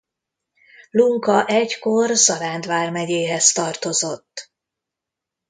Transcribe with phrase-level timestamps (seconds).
[0.89, 4.51] Lunka egykor Zaránd vármegyéhez tartozott.